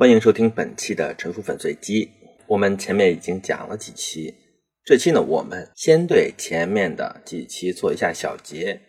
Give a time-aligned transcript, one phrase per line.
[0.00, 2.10] 欢迎收听本期的陈述粉碎机。
[2.46, 4.34] 我们前面已经讲了几期，
[4.82, 8.80] 这期呢，我们先对前面的几期做一下小结。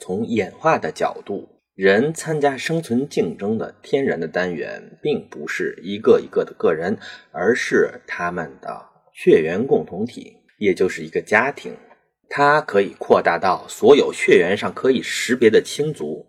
[0.00, 6.98] 从演化的角度，人参加生存竞争的天然的单元，并不是一个一个的个人，
[7.30, 11.76] 而是他们的血缘共同体，也就是一个家庭。
[12.28, 16.26] 它可以扩大到所有血缘上可以识别的亲族。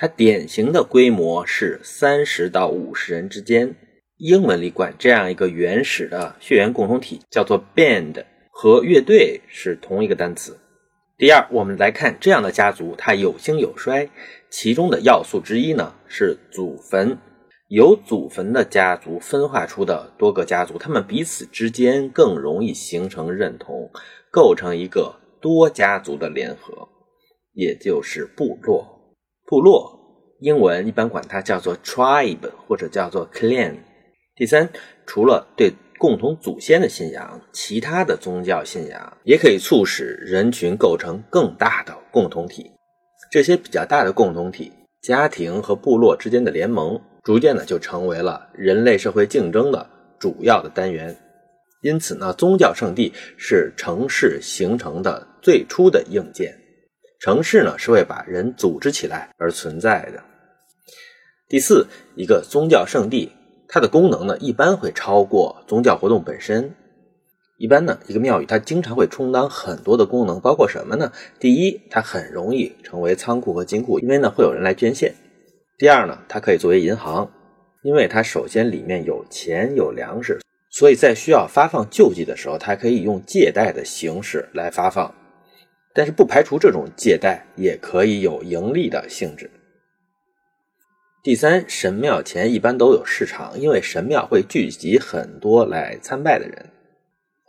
[0.00, 3.76] 它典型的规模是三十到五十人之间。
[4.16, 10.58] 英文里管这样一个原始的血缘共同体叫做 band，和乐队是同一个单词。
[11.18, 14.08] 第二，我们来看这样的家族，它有兴有衰，
[14.48, 17.18] 其中的要素之一呢是祖坟。
[17.68, 23.90] 有祖坟的家族分化出的多个家族，他们彼此之间更容易形成认同，
[24.32, 26.88] 构成一个多家族的联合，
[27.52, 28.96] 也就是部落。
[29.50, 29.98] 部落，
[30.38, 33.74] 英文一般管它叫做 tribe 或者叫做 clan。
[34.36, 34.70] 第三，
[35.04, 42.70] 除了对共同祖先的信仰，其他的宗教信仰也可以促使人群构成更大的共同体。
[43.28, 44.70] 这些比较大的共同体，
[45.02, 49.84] 家庭和部落之间的联盟，逐渐的就成为了人类社会竞争的
[50.20, 51.16] 主要的单元。
[51.82, 56.56] 因此呢，宗教圣地是城市形成的最初的硬件。
[57.20, 60.22] 城市呢是为把人组织起来而存在的。
[61.50, 63.30] 第四，一个宗教圣地，
[63.68, 66.74] 它的功能呢一般会超过宗教活动本身。
[67.58, 71.12] 一般呢，一个庙宇它经常会充当很多的功能，包括什么呢？
[71.38, 75.14] 第一，它很容易成为仓库和金库，因为呢会有人来捐献。
[75.76, 77.30] 第二呢，它可以作为银行，
[77.82, 80.40] 因为它首先里面有钱有粮食，
[80.70, 85.14] 所以在需要发放救济的时候，它可以用借贷的形式来发放。
[85.94, 89.50] 但是不排除这种借贷也可以有盈利的性质。
[91.22, 96.70] 第三，神庙前一般都有市场，因为神庙会聚集很多来参拜的人，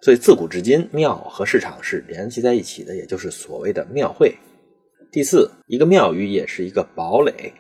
[0.02, 4.36] 所以自古至今庙和市场是联系在一起的，也就是所谓的庙会。
[5.12, 7.54] 第四，一个庙宇也是一个堡垒，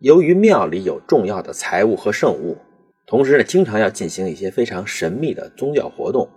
[0.00, 2.56] 由于庙里有重要的财物和圣物，
[3.06, 6.28] 同时呢，经常要进行一些非常神秘的宗教活动。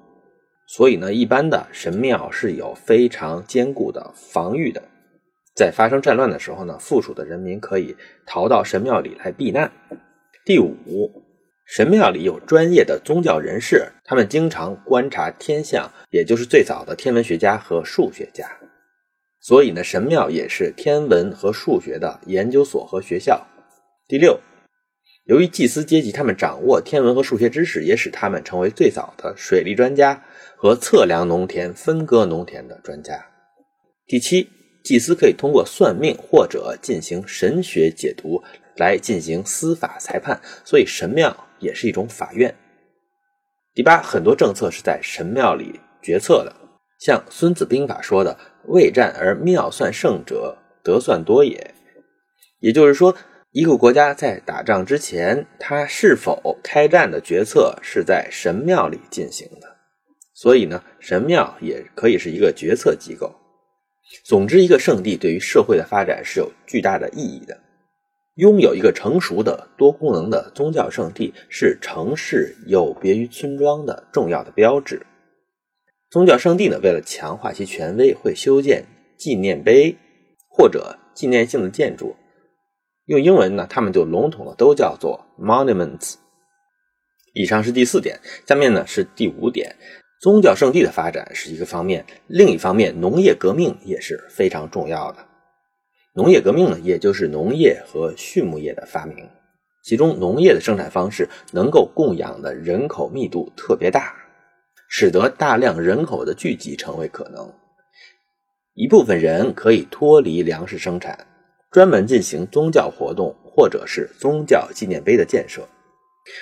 [0.68, 4.84] 所以呢，一般的神庙是有非常坚固的防御的，
[5.56, 7.96] 在发生战乱的时候呢，附属的人民可以
[8.26, 9.72] 逃到神庙里来避难。
[10.44, 11.10] 第五，
[11.66, 18.46] 神庙里有专业的宗教人士，他们经常观察天象，也就是最早的天文学家和数学家。
[19.40, 23.48] 所以呢，神庙也是天文和数学的研究所和学校。
[24.06, 24.38] 第六，
[25.28, 30.24] 由于祭司阶级他们掌握天文和数学知识，也使他们成为最早的水利专家。
[30.60, 33.28] 和测量农田、分割农田的专家。
[34.08, 34.50] 第七，
[34.84, 38.42] 祭司可以通过算命或者进行神学解读
[38.76, 42.56] 来进行司法裁判，所以神庙也是一种法院。
[43.76, 46.56] 第八，很多政策是在神庙里决策的，
[47.00, 51.76] 像《孙子兵法》说的“未战而庙算胜者，得算多也”。
[52.62, 53.16] 也就是说，
[53.58, 59.78] 一个国家在打仗之前，他是否开战的决策是在神庙里进行的。
[60.36, 63.34] 所以呢，神庙也可以是一个决策机构。
[64.24, 67.60] 总之，一个圣地对于社会的发展是有巨大的意义的。
[68.36, 75.04] 拥有一个成熟的多功能的宗教圣地，是城市有别于村庄的重要的标志。
[76.12, 78.86] 宗教圣地呢，为了强化其权威，会修建
[79.18, 79.98] 纪念碑
[80.48, 82.16] 或者纪念性的建筑。
[83.08, 86.16] 用英文呢，他们就笼统的都叫做 monuments。
[87.34, 89.76] 以上是第四点，下面呢是第五点。
[90.20, 95.26] 宗教圣地的发展是一个方面，另一方面，农业革命也是非常重要的。
[96.14, 99.30] 农业革命呢，也就是农业和畜牧业的发明，
[99.84, 104.16] 其中农业的生产方式能够供养的人口密度特别大，
[104.90, 107.54] 使得大量人口的聚集成为可能。
[108.74, 111.27] 一部分人可以脱离粮食生产，
[111.72, 115.68] 专门进行宗教活动，或者是宗教纪念碑的建设。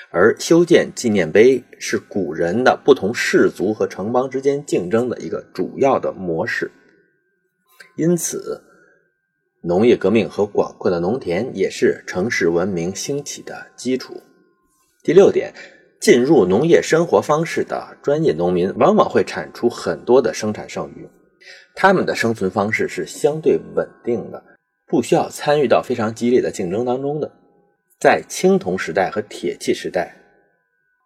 [0.10, 6.72] 而修建纪念碑是古人的不同氏族和城邦之间竞争的一个主要的模式，
[7.96, 8.64] 因此，
[9.62, 14.24] 农业革命和广阔的农田也是城市文明兴起的基础。
[15.04, 15.54] 第六点，
[16.02, 21.08] 进入农业生活方式的专业农民往往会产出很多的生产剩余，
[21.76, 24.44] 他们的生存方式是相对稳定的，
[24.88, 27.32] 不需要参与到非常激烈的竞争当中的。
[28.00, 30.16] 在青铜时代和铁器时代，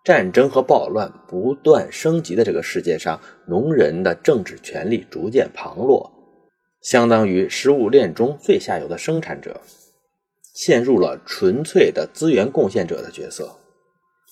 [0.04, 6.12] 战争和暴乱不断升级的这个世界上，农人的政治权力逐渐旁落，
[6.82, 9.62] 相当于食物链中最下游的生产者，
[10.56, 13.56] 陷入了纯粹的资源贡献者的角色。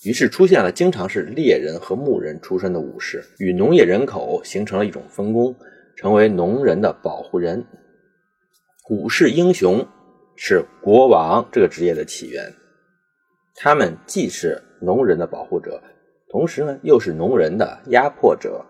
[0.04, 5.54] 于是出现了经常是猎人和牧人出身的武士，与农业人口形成了一种分工，
[5.96, 7.64] 成为农人的保护人。
[8.88, 9.86] 武士英雄
[10.34, 12.50] 是国王这个职业的起源，
[13.54, 15.82] 他们既是农人的保护者，
[16.30, 18.64] 同时呢又是农人的压迫者。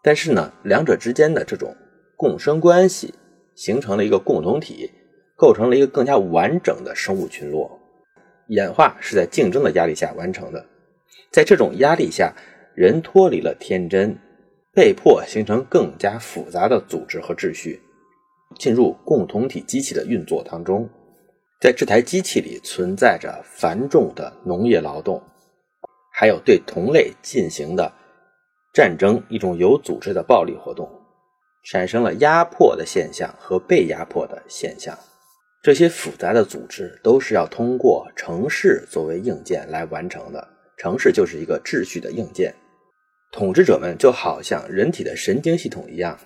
[0.00, 1.74] 但是呢，两者之间的这种
[2.14, 3.12] 共生关系
[3.56, 4.88] 形成了一个共同体，
[5.36, 7.80] 构成了一个更加完整的生物群落。
[8.50, 10.64] 演化是在竞争的压力下完成的，
[11.32, 12.32] 在这种压力下，
[12.76, 14.16] 人脱离了天真，
[14.72, 17.82] 被迫形成更加复杂的组织和秩序，
[18.56, 20.88] 进入共同体机器的运作当中。
[21.60, 25.20] 在这台机器里存在着繁重的农业劳动，
[26.12, 27.92] 还有对同类进行的
[28.72, 30.88] 战争，一种有组织的暴力活动，
[31.64, 34.96] 产生了压迫的现象和被压迫的现象。
[35.60, 40.48] 这些复杂的组织都是要通过城市作为硬件来完成的。
[40.76, 42.54] 城市就是一个秩序的硬件。
[43.32, 46.16] 统治者们就好像人体的神经系统一样，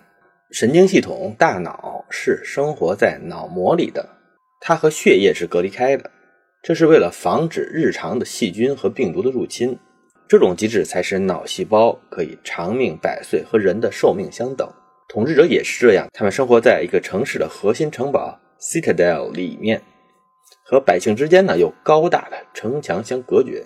[0.52, 4.06] 神经系统大脑是生活在脑膜里的，
[4.60, 6.10] 它和血液是隔离开的。
[6.62, 9.78] 这是为了防止日常的细菌和病毒的入侵。
[10.28, 14.70] 这种机制才使脑细胞可以长命百岁，和人的寿命相等。
[15.08, 18.38] 统治者也是这样，他们生活在一个城市的核心城堡。
[18.60, 19.82] Citadel 里面
[20.64, 23.64] 和百姓之间呢有高大的城墙相隔绝，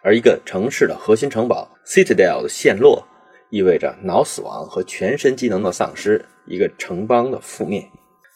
[0.00, 3.04] 而一个城市的核心城堡 Citadel 的陷落，
[3.50, 7.84] 意味着脑死亡和全身机能的丧失，一个城邦的覆灭。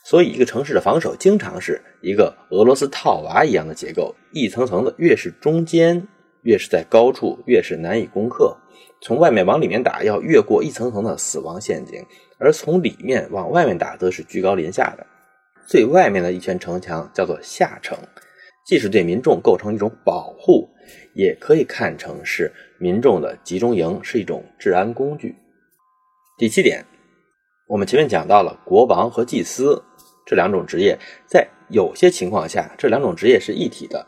[0.05, 6.09] 所以，一个城市的防守经常是一个俄罗斯套娃一样的结构，一层层的，越是中间，
[6.43, 8.56] 越是在高处，越是难以攻克。
[9.00, 12.03] 从外面往里面打，要越过一层层的死亡陷阱；
[12.38, 15.06] 而从里面往外面打，则是居高临下的。
[15.69, 17.97] 最外面的一圈城墙叫做下城，
[18.67, 20.69] 既是对民众构成一种保护，
[21.15, 25.37] 也可以看成是民众的集中营，是一种治安工具。
[26.37, 26.84] 第七点，
[27.69, 29.81] 我们前面讲到了国王和祭司
[30.26, 34.05] 这两种职业，在有些情况下，这两种职业是一体的。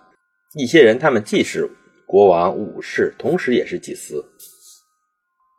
[0.54, 1.70] 一些人他们既是
[2.04, 4.24] 国王、武士，同时也是祭司。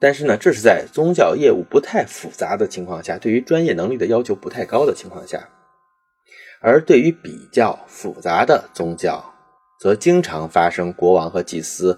[0.01, 5.47] 但是呢，这是在宗教业务不太复杂的情况下，对于专业能力的要求不太高的情况下。
[6.59, 9.23] 而对于比较复杂的宗教，
[9.79, 11.97] 则经常发生国王和祭司、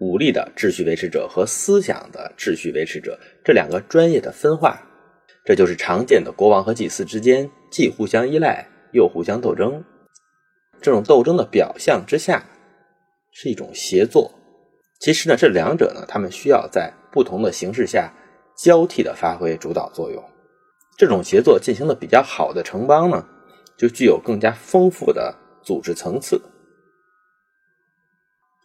[0.00, 4.80] 武力的秩序维持者和思想的秩序维持者这两个专业的分化。
[5.44, 9.84] 这就是常见的国王和祭司之间既互相依赖又互相斗争。
[10.80, 12.44] 这种斗争的表象之下
[13.30, 14.32] 是一种协作。
[14.98, 18.12] 其实呢，这两者呢，他们需要在不同的形式下
[18.56, 20.22] 交替的发挥主导作用。
[20.96, 23.26] 这种协作进行的比较好的城邦呢？
[23.78, 26.38] 就具有更加丰富的组织层次，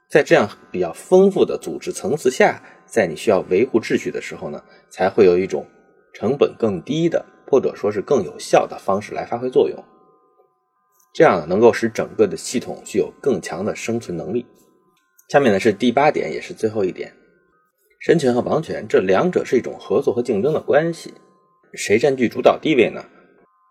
[0.09, 5.65] 在这样比较丰富的组织层次下，在你需要维护秩序的时候呢，才会有一种
[6.13, 9.83] 成本更低的，或者说是更有效的方式来发挥作用。
[11.13, 14.45] 这样能够使整个的系统具有更强的生存能力。
[15.29, 17.11] 下面呢是第八点，也是最后一点：
[17.99, 21.13] 神权和王权这两者是一种合作和竞争的关系，
[21.73, 23.03] 谁占据主导地位呢？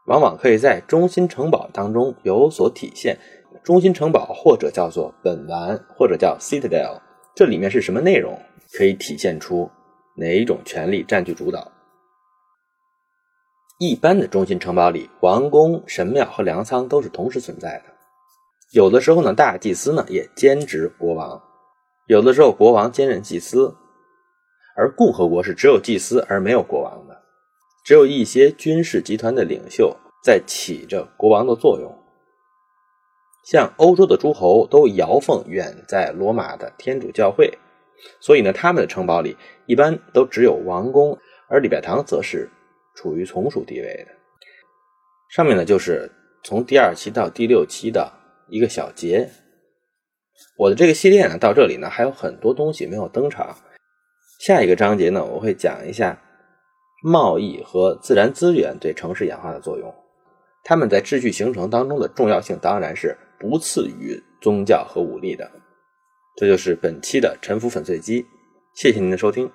[0.06, 3.16] 往往可以在中心城堡当中有所体现。
[3.64, 7.00] 中心城堡或者叫做本丸，或者叫 Citadel，
[7.34, 8.38] 这里面是什么内容？
[8.75, 9.71] 可以体现出
[10.16, 11.73] 哪一种权力占据主导？
[13.78, 17.85] 一般的中心城堡里，王宫、神庙和粮仓都是同时存在的。
[18.73, 21.40] 有的时候呢，大祭司呢也兼职国王；
[22.06, 23.75] 有的时候，国王兼任祭司。
[24.76, 27.23] 而共和国是只有祭司而没有国王的。
[27.85, 32.03] 只有一些军事集团的领袖在起着国王的作用，
[33.44, 37.52] 像欧洲的诸侯都遥奉远在罗马的天主教会，
[38.20, 39.36] 所以呢，他们的城堡里
[39.66, 41.16] 一般都只有王宫，
[41.48, 42.50] 而礼拜堂则是
[42.94, 44.12] 处于从属地位的。
[45.30, 46.10] 上面呢，就是
[46.42, 48.12] 从第二期到第六期的
[48.48, 49.28] 一个小节。
[50.56, 53.56] 我的这个系列呢，到这里呢，还有很多东西没有登场。
[54.40, 56.20] 下一个章节呢，我会讲一下。
[57.06, 59.94] 贸易和自然资源对城市演化的作用，
[60.62, 63.14] 他们在秩序形成当中的重要性当然是
[63.50, 65.50] 不次于宗教和武力的。
[66.34, 68.24] 这就是本期的沉浮粉碎机，
[68.72, 69.50] 谢谢您的收听。